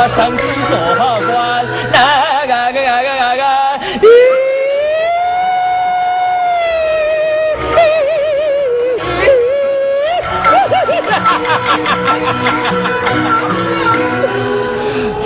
[0.00, 0.78] 我升职做
[1.26, 3.42] 官，那个个个个个，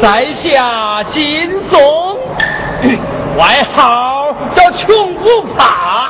[0.00, 1.20] 在下金
[1.68, 1.76] 宗，
[3.36, 6.08] 外号叫穷不怕。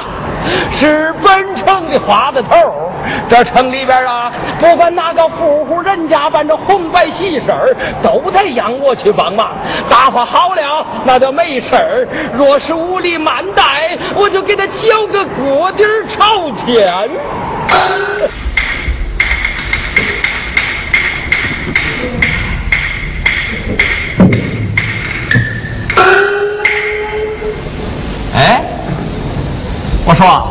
[0.73, 2.91] 是本城的花子头，
[3.29, 9.51] 这城里边啊，不管哪个富户人家办着红白喜事儿，都得让我去帮忙。
[9.91, 17.11] 打发好了，那就没事儿；若是无力慢待，我就给他交个锅底儿朝天。
[28.37, 28.63] 哎。
[30.05, 30.47] 我说，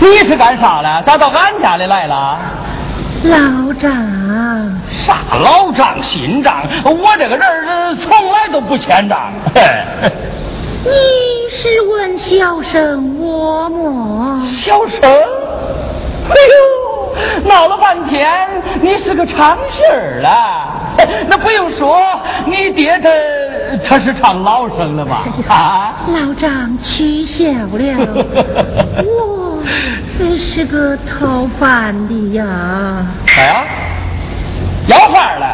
[0.00, 1.02] 你是干啥的？
[1.06, 2.38] 咋到俺家里来了？
[3.24, 3.90] 老张。
[4.88, 6.62] 啥老张新张？
[6.84, 9.32] 我这个人从来都不欠账。
[10.84, 10.90] 你
[11.56, 14.40] 是问小生我么？
[14.52, 15.00] 小生？
[16.30, 16.34] 哎
[17.42, 18.28] 呦，闹了半天，
[18.80, 20.28] 你是个唱戏儿的。
[21.28, 22.00] 那不用说，
[22.46, 23.08] 你爹他
[23.88, 25.24] 他是唱老生的吧？
[25.48, 28.24] 啊，老张取笑了，
[29.04, 29.62] 我
[30.48, 32.44] 是个讨饭的呀。
[33.36, 33.64] 哎呀，
[34.88, 35.46] 要饭了。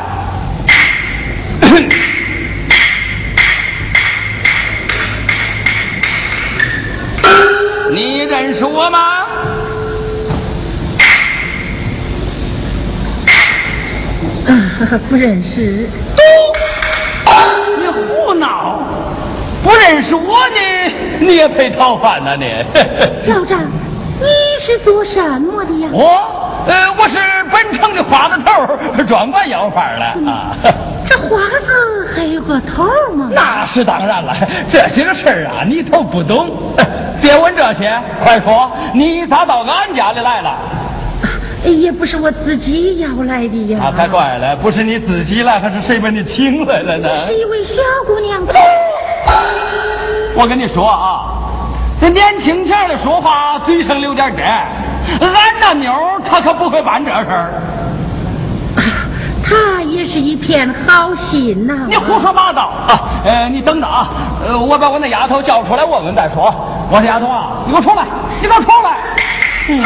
[7.93, 8.99] 你认识我吗？
[15.09, 15.89] 不认识，
[17.79, 18.79] 你胡闹！
[19.63, 20.59] 不认识我呢，
[21.21, 22.37] 你也配讨饭呢？
[22.37, 22.45] 你
[23.33, 23.71] 老张， 你
[24.65, 25.89] 是做什么的呀？
[25.93, 27.19] 我，呃，我是
[27.53, 30.57] 本城的花子头，专管要饭的啊。
[31.07, 32.83] 这花子还有个头
[33.15, 33.29] 吗？
[33.31, 34.35] 那是当然了，
[34.71, 36.51] 这些个事儿啊，你都不懂。
[37.21, 37.93] 别问这些，
[38.23, 40.57] 快说，你咋到俺家里来了？
[41.65, 43.79] 也不是我自己要来的呀。
[43.83, 47.27] 那才怪了，不是你自己来，还是谁把你请来了呢？
[47.27, 48.41] 是一位小姑娘。
[50.37, 51.34] 我跟你说啊，
[52.01, 54.45] 这年轻前的说话嘴上留点真。
[54.45, 55.93] 俺那妞
[56.29, 57.53] 她可不会办这事儿。
[59.47, 61.87] 她也是一片好心呐。
[61.89, 63.01] 你胡说八道啊！
[63.25, 64.09] 呃，你等着啊，
[64.47, 66.53] 呃，我把我那丫头叫出来问问再说。
[66.91, 68.05] 我说丫头啊，你给我出来，
[68.41, 68.97] 你给我出来。
[69.69, 69.85] 嗯。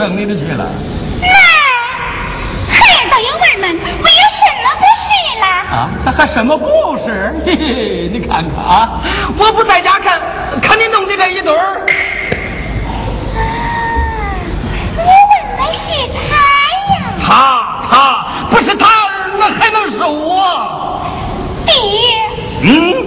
[0.00, 0.66] 生你的去了？
[1.20, 1.28] 那
[2.72, 3.64] 孩子有问问，
[3.98, 5.06] 我有什么不是
[5.42, 5.44] 了？
[5.76, 6.64] 啊，还还什么不
[7.04, 7.34] 是？
[7.44, 9.02] 嘿嘿，你看看啊，
[9.38, 10.18] 我不在家看，
[10.62, 11.84] 看你弄的这一堆儿。
[14.96, 15.84] 你问的是
[16.16, 16.32] 他
[16.94, 17.04] 呀？
[17.22, 17.28] 他
[17.90, 17.94] 他
[18.50, 18.88] 不是他，
[19.38, 21.02] 那还能是我？
[21.66, 21.74] 爹。
[22.62, 22.99] 嗯。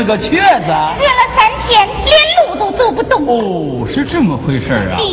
[0.00, 0.30] 是个瘸子。
[0.32, 2.16] 瘸了三天，连
[2.48, 3.22] 路都走不动。
[3.26, 4.96] 哦，是这么回事啊。
[4.96, 5.04] 爹，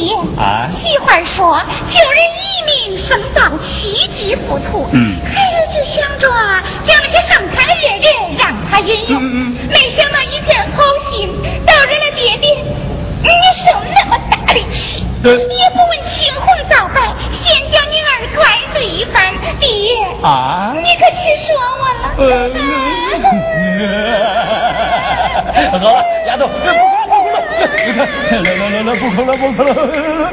[29.57, 30.31] 不哭了，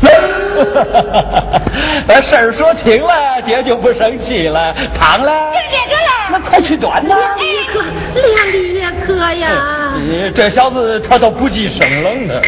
[0.00, 0.12] 不哭
[0.74, 1.62] 了。
[2.06, 4.74] 把事儿说清了，爹就不生气了。
[4.98, 6.10] 躺了，就这个了。
[6.30, 7.16] 那快去端呐！
[7.16, 7.80] 两里可，
[8.20, 9.94] 两里也可呀。
[10.34, 12.28] 这小子他都不计生冷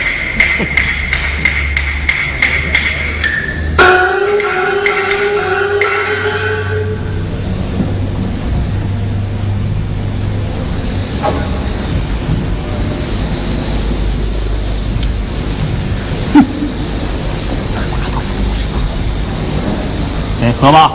[20.64, 20.72] 的。
[20.72, 20.90] 喝吧。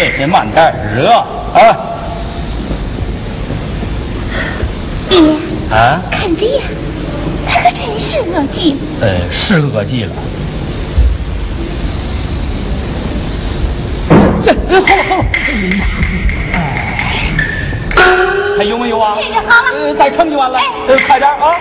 [0.00, 1.76] 哎，慢点，热啊！
[5.08, 5.18] 爹，
[5.70, 6.02] 啊？
[6.10, 6.64] 看这样，
[7.48, 8.76] 他可真是恶极。
[9.00, 10.12] 呃，是恶极了。
[14.44, 15.24] 好了好了，
[18.58, 19.14] 还有没有啊？
[19.14, 19.24] 好了，
[19.78, 21.56] 呃，再盛一碗来，呃，快点啊！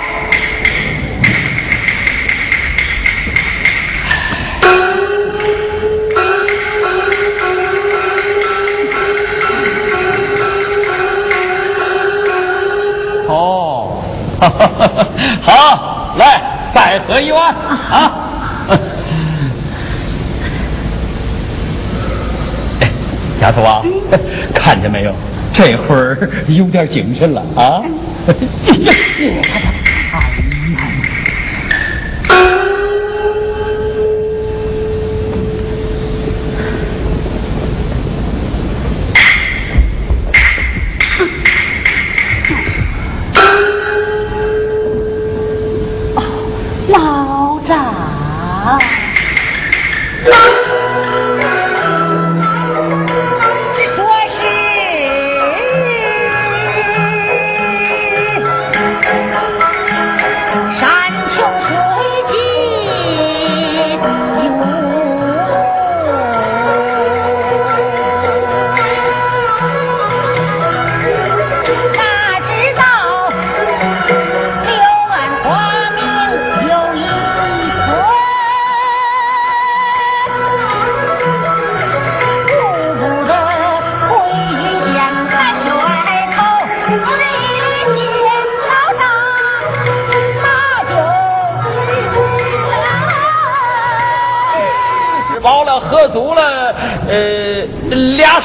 [15.41, 16.41] 好，来，
[16.73, 18.11] 再喝一碗啊！
[22.81, 22.89] 哎，
[23.41, 23.83] 丫头啊，
[24.53, 25.13] 看见没有？
[25.53, 27.83] 这会儿有点精神了啊！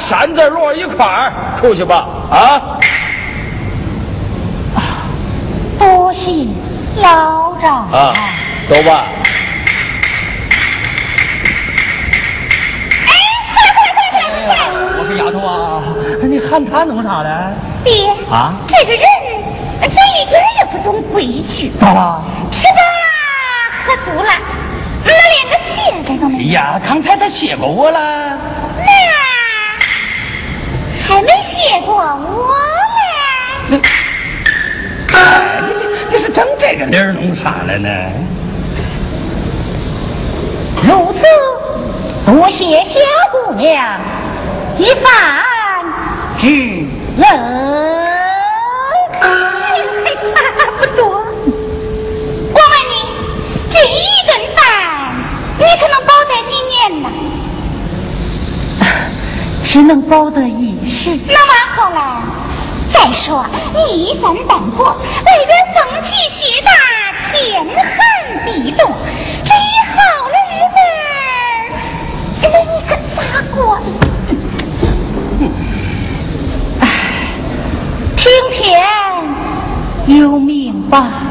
[0.07, 2.79] 俩山子摞一块儿出去吧，啊！
[5.77, 6.47] 多谢
[7.01, 8.13] 老张啊，
[8.69, 9.05] 走吧。
[13.05, 13.11] 哎，
[13.53, 14.55] 快快快快快快！
[14.97, 15.83] 我说丫头啊，
[16.23, 17.53] 你喊他弄啥呢？
[17.83, 19.01] 爹啊这个人
[19.81, 21.71] 这一点也不懂规矩？
[21.79, 22.23] 咋了？
[22.51, 23.05] 吃饱了，
[23.85, 24.29] 喝足了，
[25.03, 26.37] 那连个谢字都没。
[26.39, 28.26] 哎呀，刚才他谢过我了。
[31.07, 32.53] 那还没谢过我
[33.69, 33.79] 呢。
[35.13, 37.89] 哎，你你你是整这个理儿弄啥了呢？
[40.83, 41.21] 如此，
[42.25, 42.99] 多谢小
[43.31, 43.99] 姑娘
[44.77, 45.05] 一番
[46.39, 46.45] 之
[47.17, 47.23] 恩。
[50.35, 51.07] 还差不多。
[51.07, 52.93] 我问你，
[53.71, 53.95] 这一
[54.27, 54.59] 顿饭
[55.57, 57.05] 你可能饱得几年呢？
[59.63, 60.56] 只能保得一
[61.27, 61.99] 那往后了。
[62.93, 66.71] 再说，你衣衫单过，外边风起雪大，
[67.33, 67.97] 天寒
[68.45, 68.81] 地冻，
[69.43, 69.97] 这以后
[70.31, 70.77] 的日子，
[72.41, 73.19] 那你可咋
[73.53, 73.81] 过的？
[78.15, 78.59] 听天
[80.17, 81.26] 由命吧。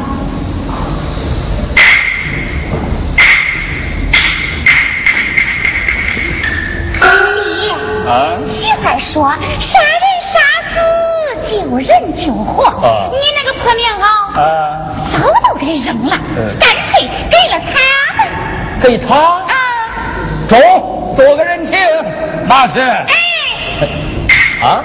[9.17, 10.37] 说，杀人杀
[10.69, 10.77] 死，
[11.49, 12.67] 救人救活。
[12.67, 14.05] 啊你那个破棉袄，
[14.39, 17.73] 啊，早都给扔了，嗯干脆给了他
[18.19, 18.29] 们。
[18.83, 19.55] 给他啊，
[20.51, 20.57] 走，
[21.17, 21.73] 做个人情，
[22.47, 22.79] 拿去。
[22.79, 23.15] 哎。
[24.63, 24.85] 啊？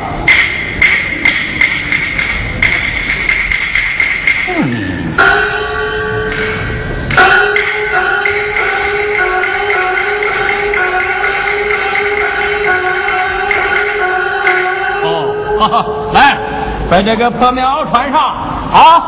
[15.62, 16.38] 哦， 来，
[16.90, 19.04] 把这个破棉袄穿上啊！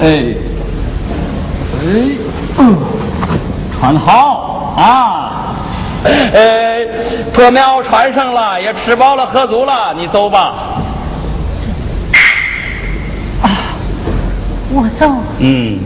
[0.00, 0.34] 哎，
[1.78, 1.84] 哎，
[2.58, 2.78] 嗯，
[3.78, 5.54] 穿好啊！
[6.04, 6.86] 呃，
[7.32, 10.54] 破棉袄穿上了，也吃饱了喝足了，你走吧。
[13.42, 13.48] 啊，
[14.72, 15.10] 我走。
[15.38, 15.78] 嗯。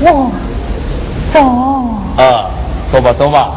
[0.00, 0.30] 我
[1.32, 1.40] 走。
[2.16, 2.46] 啊，
[2.92, 3.50] 走吧，走吧。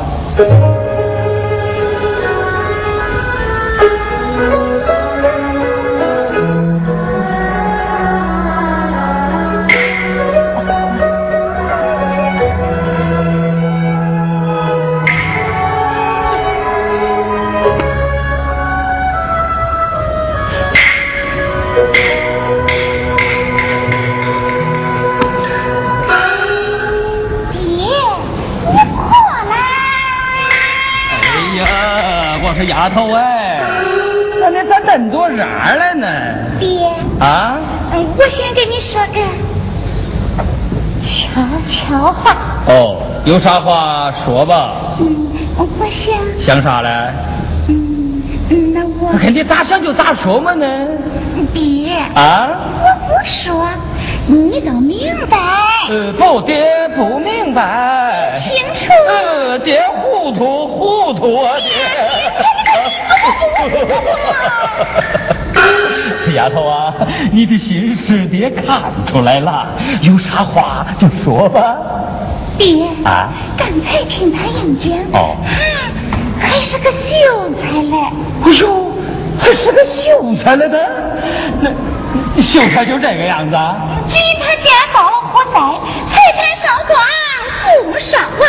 [32.67, 33.61] 丫头哎，
[34.41, 36.07] 那你咋恁多热了呢？
[36.59, 36.87] 爹
[37.19, 37.57] 啊，
[38.17, 39.19] 我先跟你说个
[41.01, 42.35] 悄悄话。
[42.67, 44.95] 哦，有啥话说吧。
[44.99, 46.89] 嗯，我想想啥嘞？
[47.67, 50.65] 嗯，那我看你咋想就咋说嘛呢？
[51.53, 52.49] 爹啊，
[52.81, 53.67] 我不说，
[54.27, 55.37] 你都明白。
[55.89, 58.39] 呃，不，爹不明白。
[58.39, 58.91] 清楚。
[59.07, 62.24] 呃，爹糊涂糊涂啊，爹。
[66.35, 66.93] 丫头啊，
[67.31, 69.67] 你的心事爹看出来了，
[70.01, 71.77] 有啥话就说吧。
[72.57, 75.35] 爹啊，刚才听他演讲，哦，
[76.39, 77.97] 还是个秀才嘞。
[78.43, 78.91] 哎呦，
[79.39, 80.77] 还是个秀才来的，
[81.61, 81.71] 那
[82.41, 83.55] 秀才就这个样子？
[84.07, 85.59] 吉他家遭了火灾，
[86.11, 86.97] 财产烧光，
[87.63, 88.41] 父母双亡，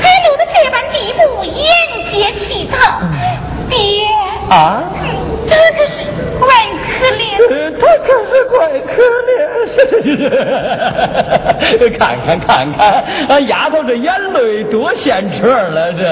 [0.00, 1.56] 才落到这般地步，沿
[2.12, 2.74] 街乞讨。
[3.68, 3.76] 爹
[4.48, 4.82] 啊，
[5.48, 6.06] 他可是
[6.38, 6.46] 怪
[6.98, 7.20] 可怜，
[7.80, 8.92] 他可是怪可
[9.26, 9.34] 怜。
[11.98, 16.02] 看看 看看，俺丫头这眼泪多现成了这。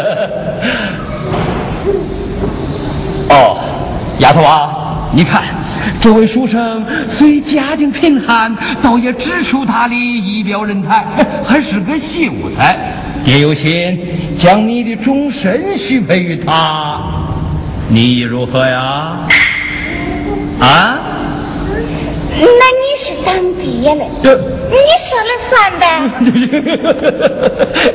[3.31, 3.57] 哦，
[4.19, 5.43] 丫头啊，你看
[6.01, 11.05] 这位书生虽家境贫寒，倒也知书达理，一表人才，
[11.45, 12.77] 还是个秀才。
[13.25, 17.01] 爹有心将你的终身许配于他。
[17.89, 19.19] 你如何呀？
[20.61, 20.99] 啊？
[22.37, 24.05] 那你是当爹了，
[24.69, 25.85] 你说了算呗。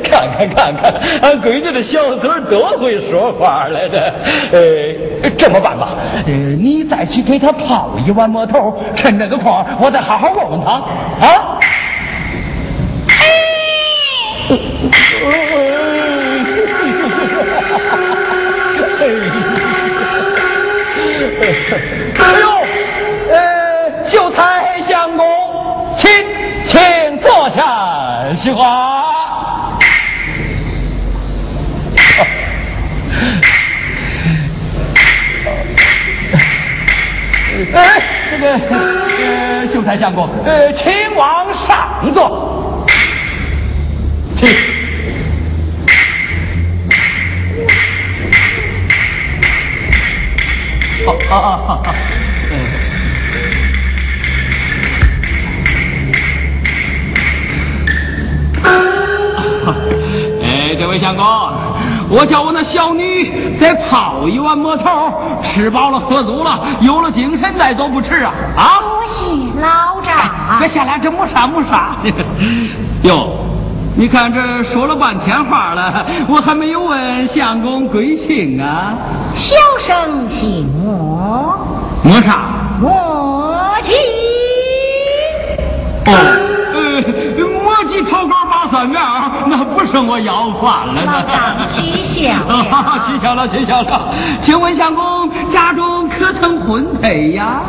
[0.02, 0.82] 看看看看，
[1.20, 4.14] 俺闺女的小嘴多会说话来的。
[4.52, 5.90] 呃，这么办吧，
[6.26, 10.70] 呃，你再去给他泡一碗馍头，趁这个空，我再好好问问他。
[10.70, 11.58] 啊？
[22.20, 22.44] 哎呦，
[23.32, 25.24] 呃，秀才相公，
[25.96, 26.10] 请
[26.66, 27.62] 请坐下，
[28.36, 29.78] 说话。
[37.74, 42.59] 哎，这个呃，秀才相公，呃，请往上坐，
[51.06, 51.94] 好好好好，
[52.50, 52.54] 嗯。
[60.42, 61.24] 哎，这位相公，
[62.08, 68.32] 我叫我那小女再泡一碗馍头，吃饱了喝足了，有了精神再走不迟啊！
[68.56, 68.80] 啊！
[68.80, 69.24] 多谢
[69.60, 70.58] 老长。
[70.58, 71.96] 别下来，这没啥没啥。
[73.02, 73.39] 哟。
[74.00, 74.40] 你看这
[74.72, 78.94] 说了半天话了， 我还没有问相公贵姓啊？
[79.34, 79.54] 小
[79.86, 81.54] 生姓莫。
[82.02, 82.46] 莫啥？
[82.80, 83.92] 莫吉。
[86.06, 86.12] 哦，
[86.72, 87.02] 呃，
[87.62, 88.98] 莫吉头高八三面，
[89.48, 91.04] 那不是我要饭了。
[91.04, 91.92] 老张取
[92.24, 93.04] 笑 了。
[93.06, 94.08] 取笑了，取笑了。
[94.40, 97.60] 请问相公家中可曾婚配呀？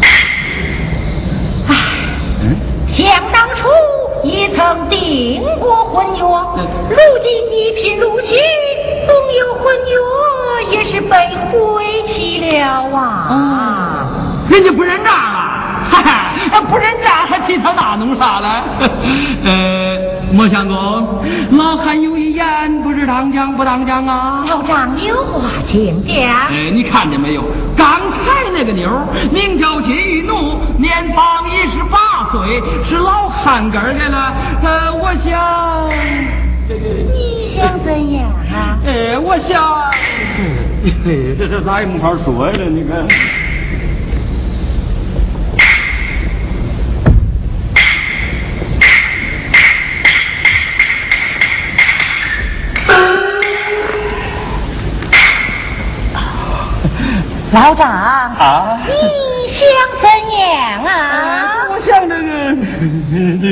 [0.00, 1.74] 唉，
[2.40, 2.56] 嗯，
[2.88, 3.04] 想当初。
[3.04, 3.12] 也
[4.56, 6.24] 曾订过婚约，
[6.88, 8.34] 如今一贫如洗，
[9.06, 9.94] 总有婚约
[10.78, 11.16] 也是被
[11.52, 14.08] 毁弃了啊！
[14.48, 15.84] 人家不认账啊！
[15.90, 18.48] 哈哈，不认账还替他那弄啥嘞？
[19.44, 19.98] 呃，
[20.32, 20.76] 莫相公，
[21.52, 24.44] 老汉有一言，不知当讲不当讲啊？
[24.48, 26.14] 老丈有话请讲。
[26.48, 27.44] 哎，你看见没有？
[27.76, 28.90] 刚才那个妞
[29.32, 34.34] 名叫金玉奴，年方一十八岁，是老汉根儿的了。
[34.62, 35.88] 呃，我想，
[36.68, 38.78] 你想怎样啊？
[38.84, 39.62] 哎，我想，
[41.38, 42.58] 这这咋也没法说呀？
[42.68, 43.06] 你看。
[57.52, 58.92] 老张啊，你
[59.52, 59.64] 想
[60.00, 60.92] 怎样啊？
[61.70, 62.20] 我想这个，
[63.40, 63.44] 这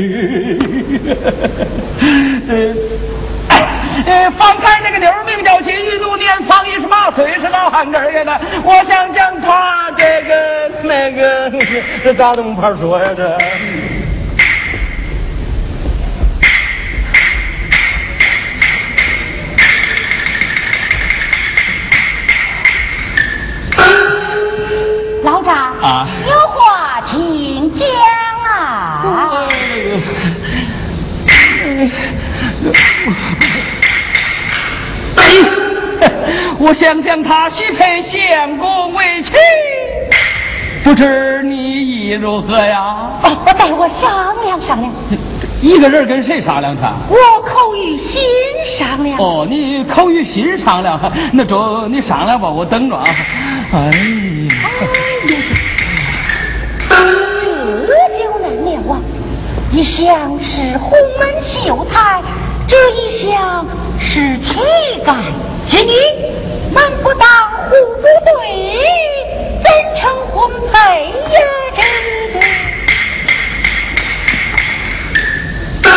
[2.69, 2.85] 个，
[4.11, 8.41] 呃，方才那个妞名叫金玉奴，年方一十八岁，是老汉根儿的。
[8.65, 11.51] 我想将他这个那个，
[12.03, 13.11] 这咋都没法说呀？
[13.17, 13.39] 这。
[25.85, 27.87] 啊，有话请讲
[28.49, 29.05] 啊！
[36.59, 39.33] 我想将，他许配相公为妻，
[40.83, 43.11] 不知你意如何呀？
[43.23, 44.91] 哦，待我商量商量。
[45.61, 46.83] 一个人跟谁商量去？
[47.11, 48.23] 我口与心
[48.79, 49.19] 商量。
[49.19, 50.99] 哦，你口与心商量，
[51.35, 53.05] 那中你商量吧，我等着啊。
[53.75, 53.91] 哎。
[54.77, 54.87] 这
[59.77, 62.23] 一向是红门秀才，
[62.69, 63.67] 这一向
[63.99, 64.55] 是乞
[65.05, 65.17] 丐
[65.69, 65.93] 之女，
[66.73, 67.29] 难不当
[67.69, 68.79] 户不对，
[69.65, 69.67] 怎
[70.01, 71.41] 成婚配呀？
[75.83, 75.91] 这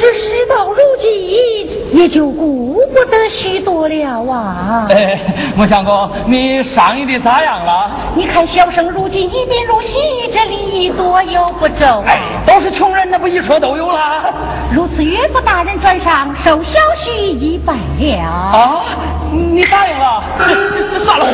[0.00, 4.86] 这事到如今，也就顾不得许多了啊！
[4.90, 5.18] 哎，
[5.56, 7.90] 莫相公，你商议的咋样了？
[8.14, 9.96] 你看小生如今一贫如洗，
[10.32, 12.02] 这礼仪多有不周。
[12.06, 14.34] 哎，都是穷人，那不一说都有了。
[14.72, 18.22] 如此，岳父大人转上受小婿一拜了。
[18.28, 18.84] 啊，
[19.32, 20.22] 你答应了？
[21.04, 21.26] 算了，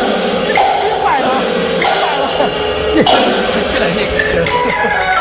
[0.46, 0.54] 别
[1.04, 1.28] 拜了，
[1.80, 2.24] 别拜了，
[3.72, 5.13] 起来你。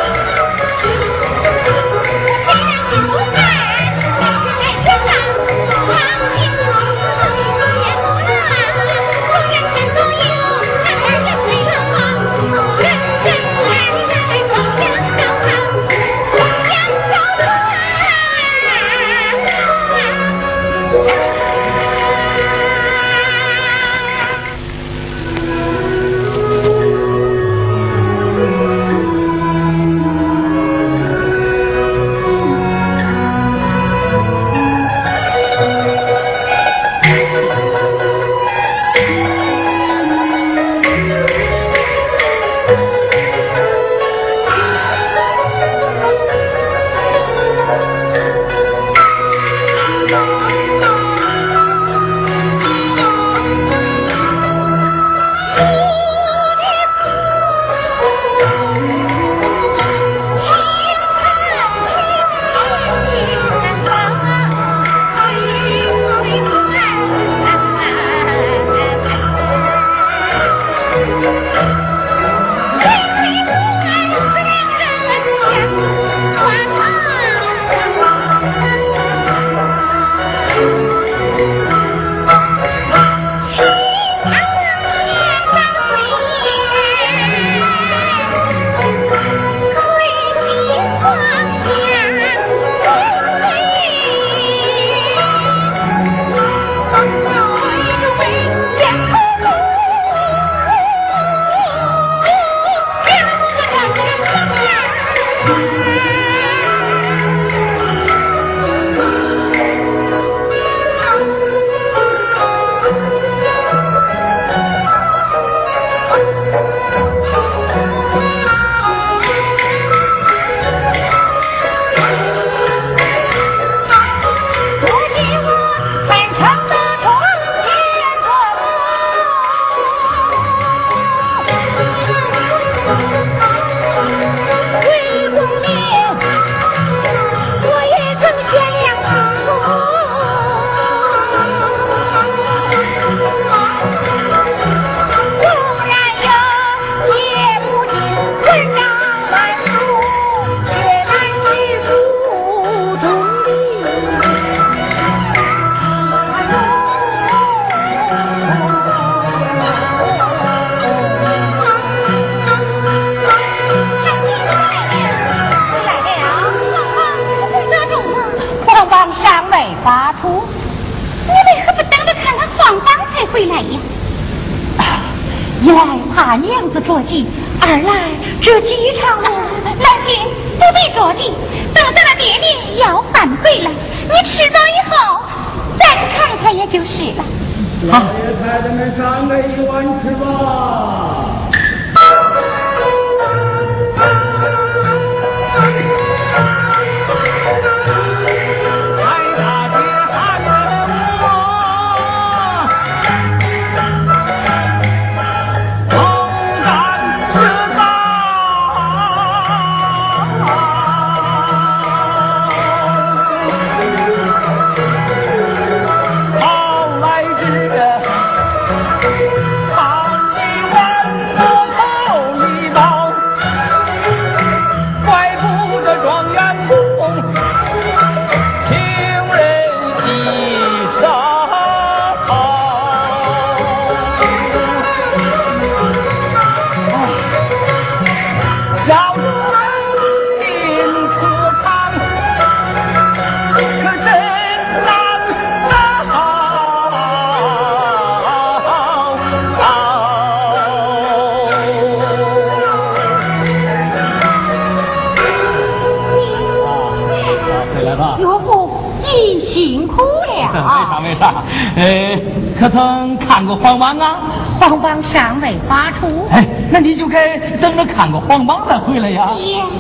[267.96, 269.30] 看过黄榜再回来呀。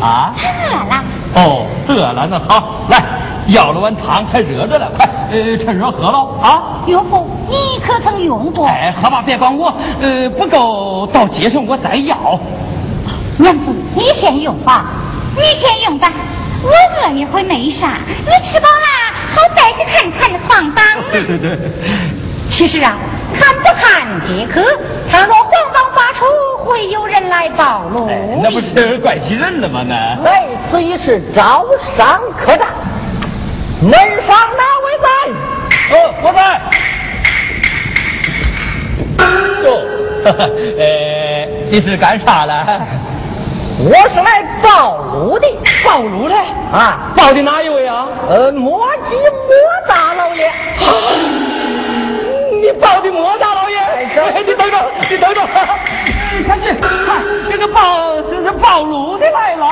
[0.01, 1.03] 啊，饿了。
[1.35, 3.03] 哦，饿了，那好，来，
[3.47, 6.83] 舀了碗汤，还热着呢，快，呃，趁热喝了啊。
[6.85, 8.67] 岳父，你可曾用过？
[8.67, 12.39] 哎，喝吧，别管我，呃，不够到街上我再要。
[13.37, 14.85] 娘子，你先用吧，
[15.35, 16.11] 你先用吧，
[16.63, 18.87] 我饿一会没啥，你吃饱了。
[19.33, 20.83] 好，再去看看那黄榜。
[21.11, 21.57] 对对对，
[22.49, 22.95] 其实啊，
[23.35, 24.61] 看不看皆可。
[25.11, 26.25] 倘若黄榜发出，
[26.63, 28.09] 会有人来暴露，
[28.41, 29.83] 那不是怪起人了吗？
[29.85, 29.95] 那
[30.29, 31.65] 哎，此已是招
[31.97, 32.65] 商客栈，
[33.81, 35.07] 门上哪位在？
[35.91, 36.39] 哦，我在。
[39.63, 39.67] 哟，
[40.79, 40.83] 呃，
[41.69, 42.81] 你是干啥了？
[43.79, 45.47] 我是来报路的，
[45.83, 46.35] 报路的
[46.71, 48.07] 啊，报的哪一位啊？
[48.29, 50.49] 呃，莫吉莫大老爷。
[52.61, 53.77] 你报的莫大老爷？
[53.77, 54.77] 哎，你等着，
[55.09, 55.41] 你等着，
[56.43, 56.67] 看去，
[57.05, 59.65] 看，这个暴，这是暴露的来了。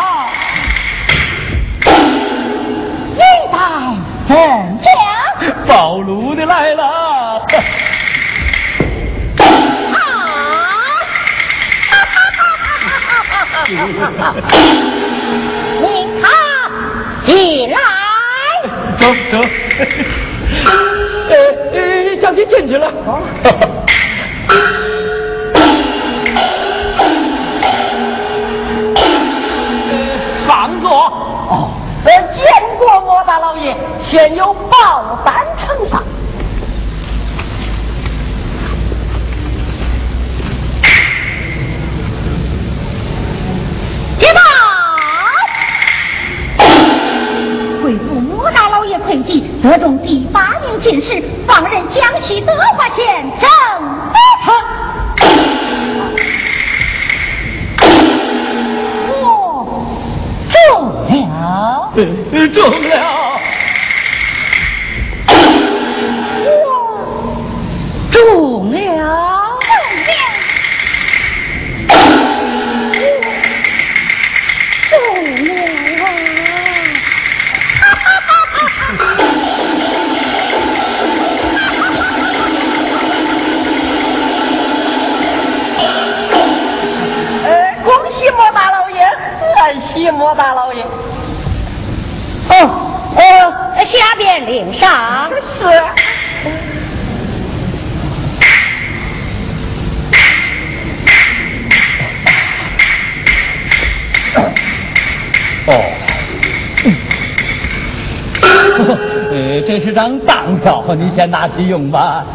[111.57, 112.25] 去用吧。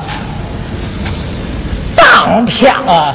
[1.97, 3.15] 当票啊。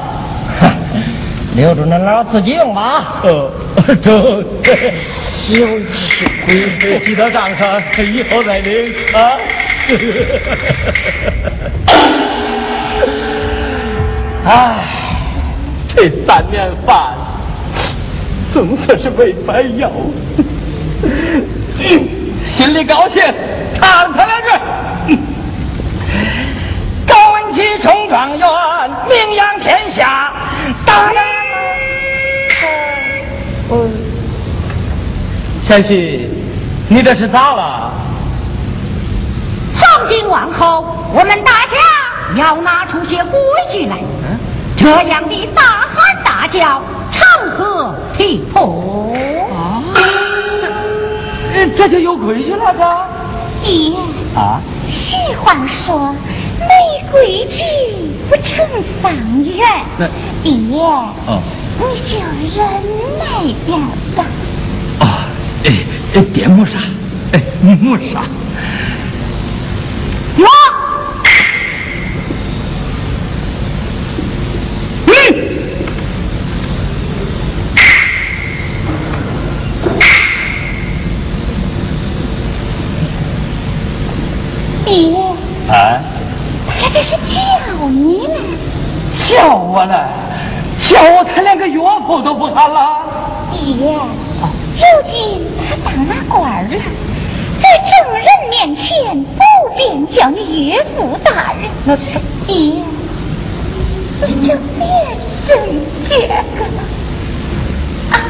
[1.54, 3.22] 留住那老自己用吧。
[3.24, 3.52] 呃，
[3.98, 9.38] 中，休气鬼，记到账上，以后再领啊。
[14.46, 14.76] 哎，
[15.90, 17.16] 这三年饭
[18.54, 19.92] 总算是没白要，
[22.46, 23.22] 心里高兴，
[23.76, 24.48] 唱他两句。
[27.62, 28.48] 高文启中状元，
[29.08, 30.34] 名扬天下。
[30.84, 31.22] 当然了。
[35.64, 36.28] 贤妻，
[36.90, 37.92] 你这是咋了？
[39.74, 40.84] 从今往后，
[41.14, 41.78] 我们大家
[42.36, 43.40] 要拿出些规
[43.72, 43.98] 矩来。
[44.76, 45.62] 这样的大
[45.94, 46.82] 喊大叫，
[47.12, 49.14] 成何体统？
[49.54, 49.84] 啊，
[51.78, 52.84] 这就有规矩了，这。
[53.64, 53.94] 爹。
[54.36, 54.60] 啊。
[54.90, 56.14] 喜欢说，
[56.68, 57.64] 没规矩
[58.30, 58.66] 不成
[59.02, 59.58] 方圆。
[60.44, 60.52] 爹。
[60.76, 61.42] 哦。
[61.80, 62.18] 你就
[62.56, 62.60] 忍
[63.18, 63.24] 耐
[63.66, 63.80] 点
[64.16, 64.26] 吧。
[65.00, 65.04] 啊，
[65.64, 65.68] 哎
[66.14, 66.78] 哎，爹没啥，
[67.32, 68.24] 哎，你没啥。
[70.38, 70.46] 我。
[85.70, 86.02] 哎，
[86.80, 88.34] 他这是叫你呢？
[89.30, 90.08] 叫我了，
[90.88, 93.00] 叫我他连个岳父都不喊了。
[93.52, 93.74] 爹，
[94.78, 96.78] 如今他当了官了，
[97.60, 99.42] 在众人面前不
[99.76, 101.72] 便叫你岳父大人。
[101.84, 101.96] 那
[102.46, 102.84] 爹，
[104.28, 104.86] 你就别
[105.48, 105.58] 争
[106.08, 106.80] 这个了。
[108.12, 108.22] 啊，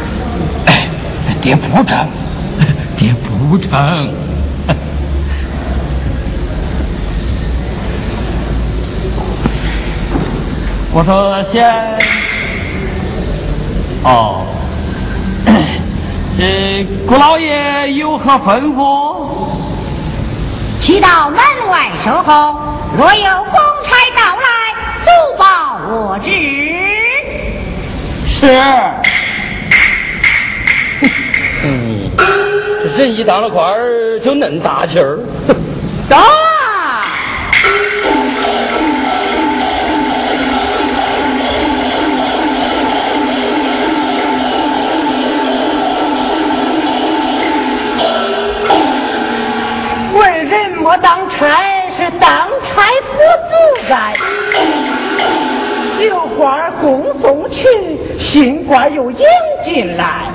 [1.41, 2.07] 爹不争，
[2.97, 4.13] 爹不争。
[10.93, 11.67] 我说先，
[14.03, 14.45] 哦，
[16.37, 19.15] 呃，顾老爷有何吩咐？
[20.81, 21.39] 去到门
[21.69, 22.57] 外守候，
[22.97, 23.53] 若有公
[23.85, 24.43] 差到来，
[25.05, 25.45] 速报
[25.87, 26.29] 我知。
[28.27, 28.47] 是。
[31.63, 32.09] 嗯，
[32.97, 35.19] 这人一当了官儿就恁大气儿。
[36.09, 36.17] 到。
[51.41, 51.49] 我当差
[51.97, 52.29] 是当
[52.67, 53.17] 差不
[53.49, 53.53] 自
[53.89, 54.13] 在，
[55.97, 56.05] 旧
[56.37, 57.65] 官恭送去，
[58.19, 59.25] 新官又迎
[59.65, 60.25] 进来。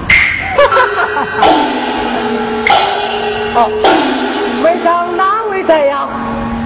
[3.54, 3.70] 哦，
[4.64, 6.08] 问上哪位在呀？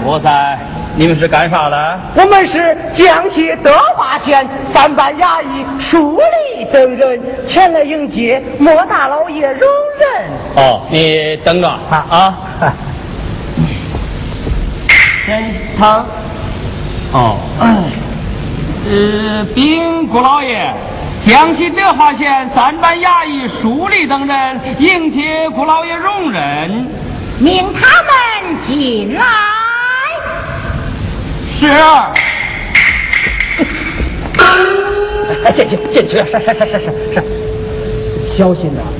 [0.07, 0.59] 我在。
[0.97, 2.01] 你们是干啥的？
[2.17, 10.11] 我们是江西德化县三班衙役书吏等人前来迎接莫大老爷容人。
[10.57, 12.35] 哦，你等着啊啊。
[15.79, 16.05] 他
[17.13, 17.39] 哦，
[18.89, 20.73] 呃，禀顾老爷，
[21.23, 26.87] 江西德化县三班衙役书吏等人迎接顾老爷容忍，
[27.39, 28.11] 命他们
[28.67, 29.23] 进来。
[31.59, 31.67] 是。
[35.55, 37.23] 进去进去，是是是是是是，
[38.37, 38.77] 小心点。
[38.85, 39.00] 站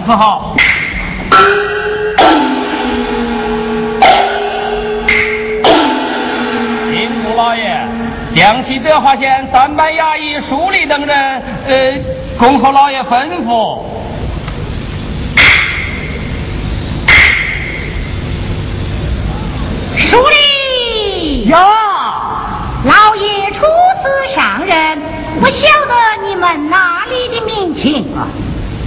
[0.00, 0.56] 厢伺候。
[6.90, 7.86] 禀部老爷，
[8.34, 12.00] 江西德化县三班衙役书吏等人，呃。
[12.36, 13.78] 恭候老爷吩咐。
[19.96, 21.56] 书吏哟，
[22.84, 23.60] 老爷初
[24.02, 24.98] 次上任，
[25.38, 25.94] 不晓得
[26.26, 28.26] 你们哪里的民情啊？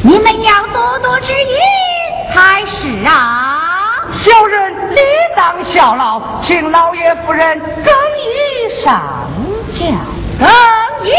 [0.07, 4.05] 你们要多多指引才是啊。
[4.13, 5.01] 小人理
[5.35, 9.29] 当效劳，请老爷夫人更衣上
[9.73, 9.85] 轿，
[10.39, 10.47] 更
[11.05, 11.11] 衣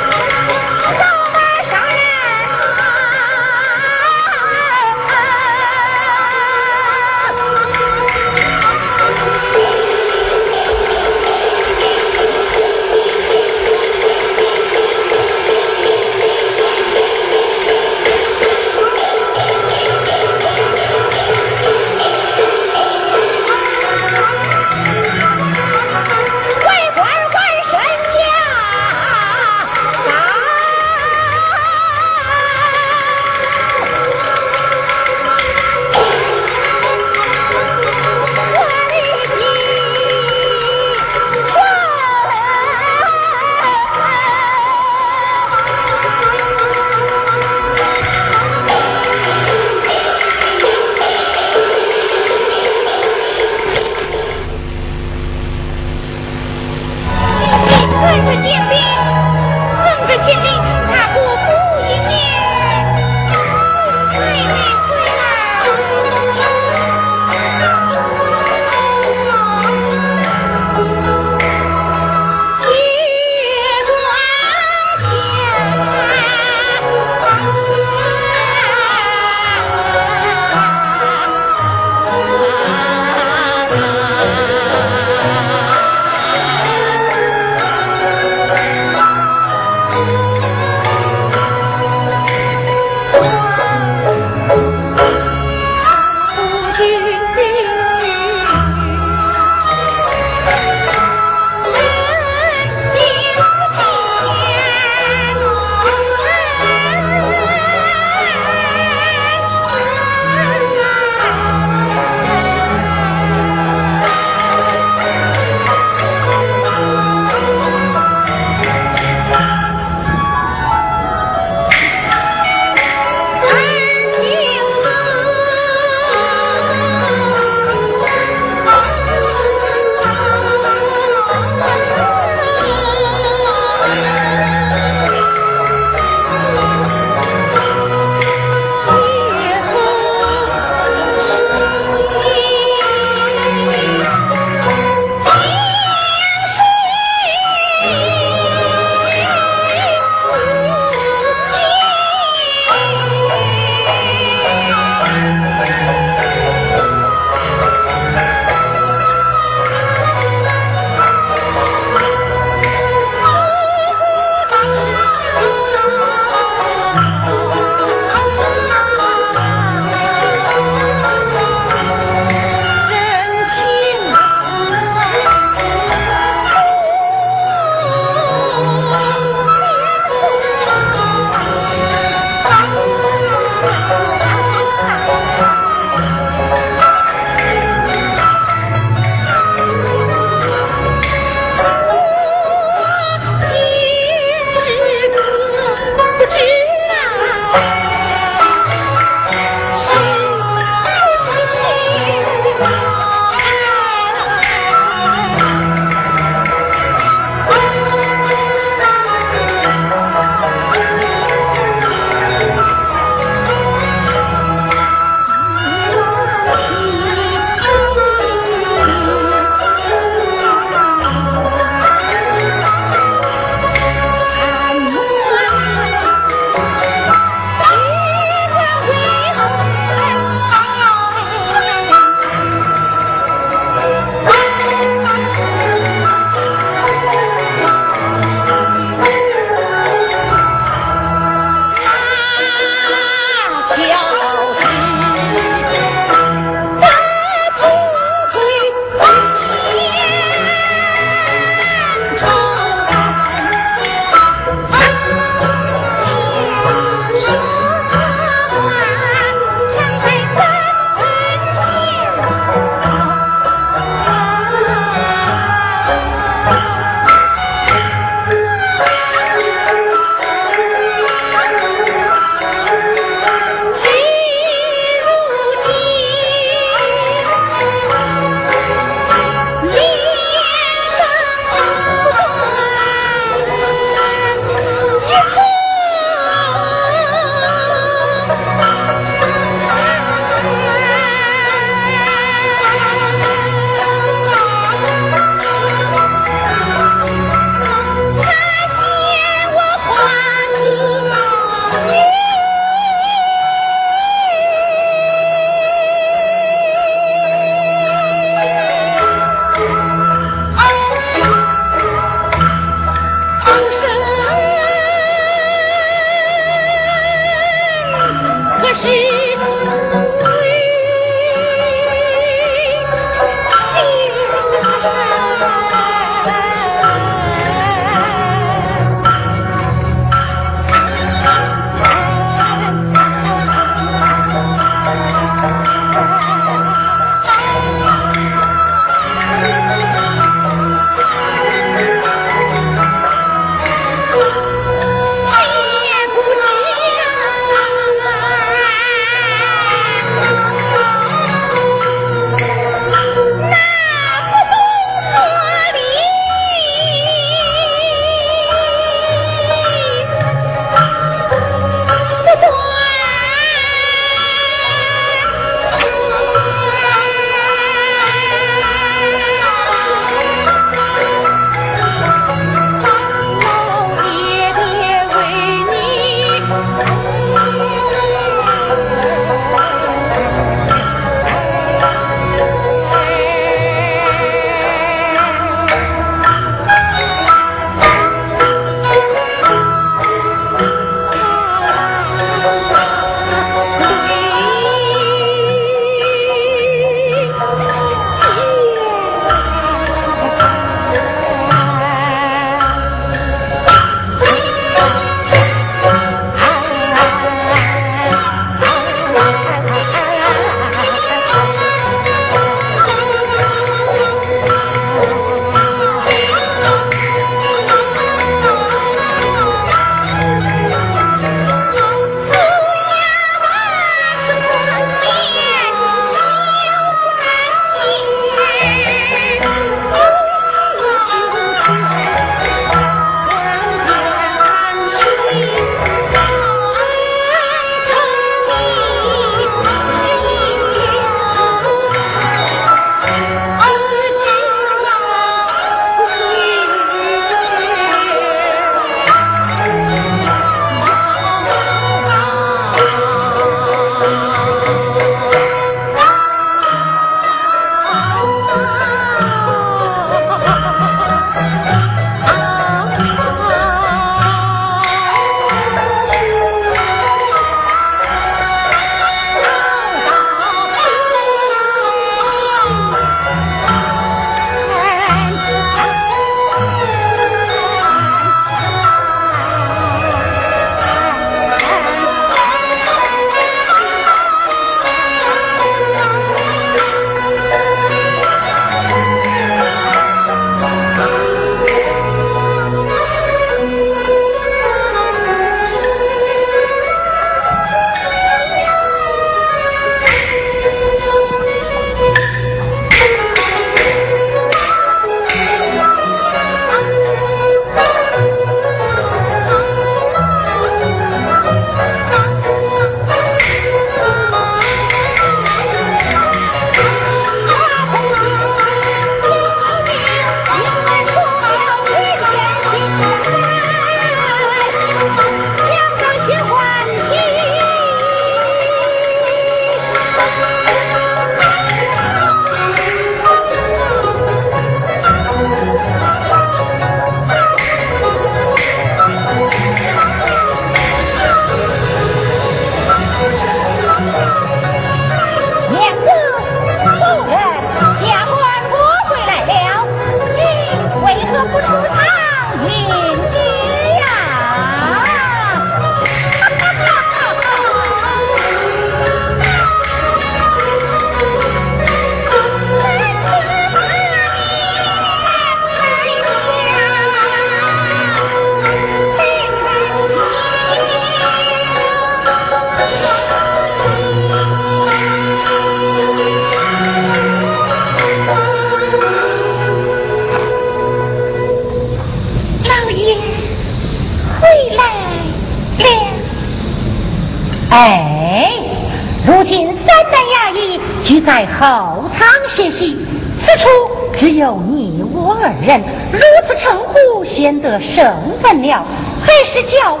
[594.38, 595.82] 有你我二人，
[596.12, 598.86] 如此称呼显得身份了，
[599.20, 600.00] 还是叫我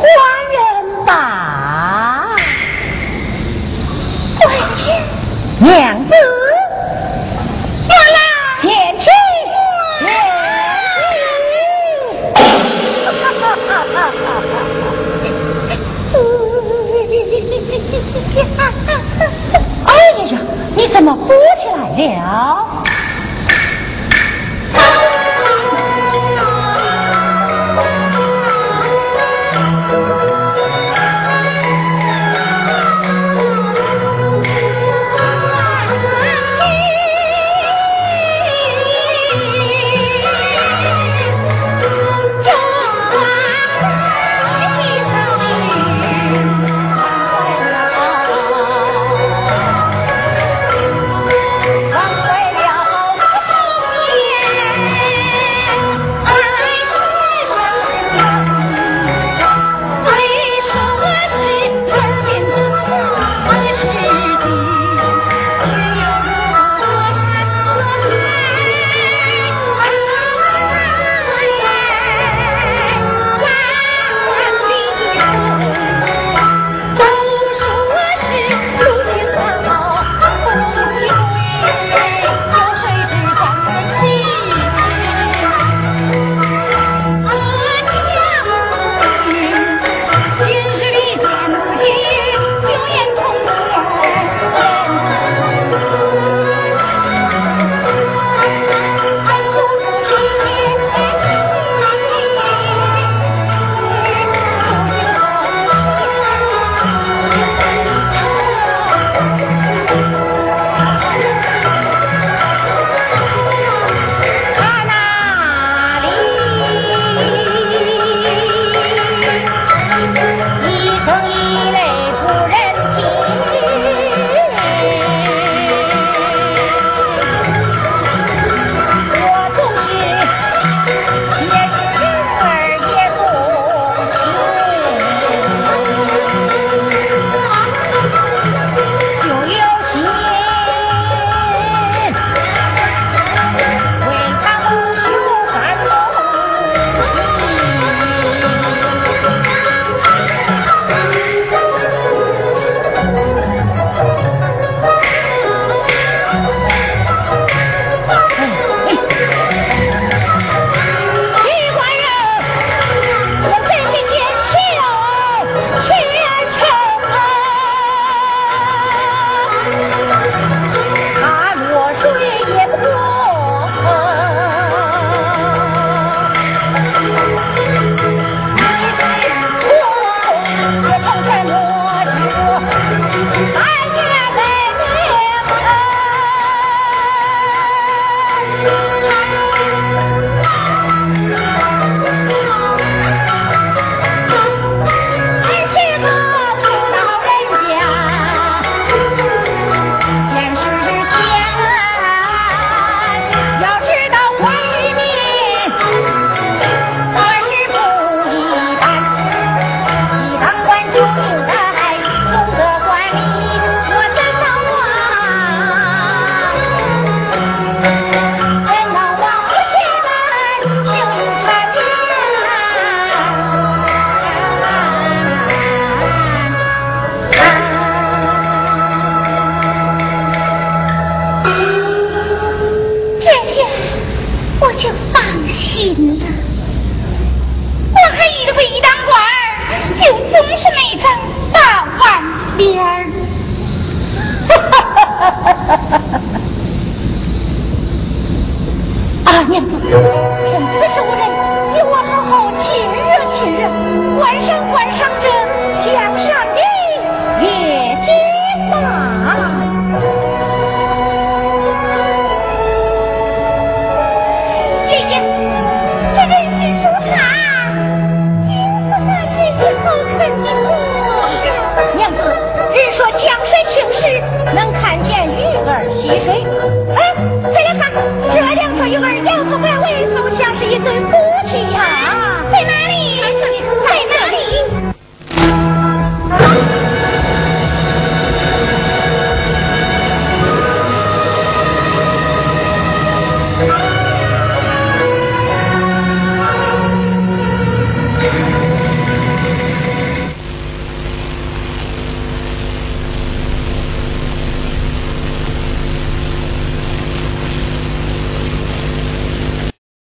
[0.00, 0.06] 寡
[0.54, 2.24] 人吧。
[4.40, 5.02] 官人，
[5.58, 6.14] 娘子，